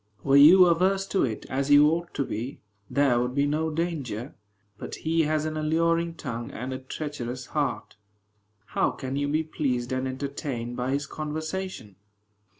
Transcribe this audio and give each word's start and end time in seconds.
Were 0.23 0.35
you 0.35 0.65
averse 0.65 1.05
to 1.09 1.23
it, 1.25 1.45
as 1.47 1.69
you 1.69 1.87
ought 1.91 2.11
to 2.15 2.25
be, 2.25 2.61
there 2.89 3.19
would 3.19 3.35
be 3.35 3.45
no 3.45 3.69
danger. 3.69 4.33
But 4.79 4.95
he 4.95 5.25
has 5.25 5.45
an 5.45 5.55
alluring 5.55 6.15
tongue 6.15 6.49
and 6.49 6.73
a 6.73 6.79
treacherous 6.79 7.45
heart. 7.45 7.97
How 8.65 8.89
can 8.89 9.15
you 9.15 9.27
be 9.27 9.43
pleased 9.43 9.91
and 9.91 10.07
entertained 10.07 10.75
by 10.75 10.89
his 10.89 11.05
conversation? 11.05 11.97